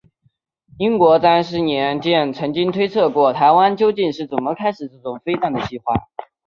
[0.79, 5.93] 英国詹氏年鉴曾经推测过台湾究竟是怎么开始这种飞弹的计划。